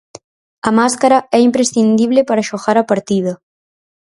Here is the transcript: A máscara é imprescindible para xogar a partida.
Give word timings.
A 0.69 0.71
máscara 0.79 1.17
é 1.37 1.39
imprescindible 1.47 2.21
para 2.29 2.47
xogar 2.49 2.77
a 2.79 2.87
partida. 2.91 3.33